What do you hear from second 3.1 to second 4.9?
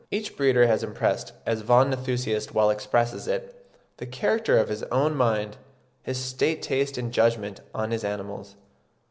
it, the character of his